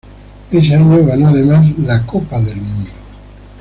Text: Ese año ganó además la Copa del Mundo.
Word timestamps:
Ese 0.49 0.73
año 0.75 1.05
ganó 1.05 1.27
además 1.27 1.77
la 1.77 2.03
Copa 2.07 2.39
del 2.41 2.55
Mundo. 2.57 2.89